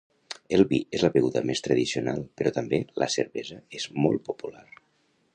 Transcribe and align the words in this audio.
El 0.57 0.63
vi 0.69 0.77
és 0.99 1.03
la 1.05 1.09
beguda 1.17 1.43
més 1.49 1.59
tradicional 1.67 2.23
però 2.41 2.51
també 2.55 2.79
la 3.03 3.09
cervesa 3.17 3.59
és 3.81 3.85
molt 4.07 4.23
popular. 4.31 4.65